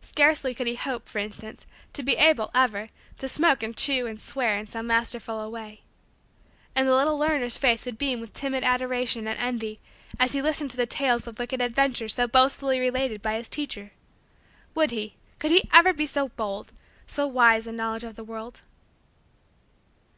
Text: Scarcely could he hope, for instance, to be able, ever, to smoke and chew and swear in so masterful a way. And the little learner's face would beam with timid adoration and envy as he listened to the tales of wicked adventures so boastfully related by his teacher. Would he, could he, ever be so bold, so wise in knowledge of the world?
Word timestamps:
Scarcely 0.00 0.54
could 0.54 0.66
he 0.66 0.74
hope, 0.76 1.06
for 1.06 1.18
instance, 1.18 1.66
to 1.92 2.02
be 2.02 2.14
able, 2.16 2.50
ever, 2.54 2.88
to 3.18 3.28
smoke 3.28 3.62
and 3.62 3.76
chew 3.76 4.06
and 4.06 4.18
swear 4.18 4.56
in 4.56 4.66
so 4.66 4.80
masterful 4.82 5.38
a 5.38 5.50
way. 5.50 5.82
And 6.74 6.88
the 6.88 6.94
little 6.94 7.18
learner's 7.18 7.58
face 7.58 7.84
would 7.84 7.98
beam 7.98 8.20
with 8.22 8.32
timid 8.32 8.64
adoration 8.64 9.28
and 9.28 9.38
envy 9.38 9.78
as 10.18 10.32
he 10.32 10.40
listened 10.40 10.70
to 10.70 10.78
the 10.78 10.86
tales 10.86 11.26
of 11.26 11.38
wicked 11.38 11.60
adventures 11.60 12.14
so 12.14 12.26
boastfully 12.26 12.80
related 12.80 13.20
by 13.20 13.34
his 13.34 13.50
teacher. 13.50 13.92
Would 14.74 14.92
he, 14.92 15.16
could 15.38 15.50
he, 15.50 15.68
ever 15.74 15.92
be 15.92 16.06
so 16.06 16.30
bold, 16.30 16.72
so 17.06 17.26
wise 17.26 17.66
in 17.66 17.76
knowledge 17.76 18.04
of 18.04 18.16
the 18.16 18.24
world? 18.24 18.62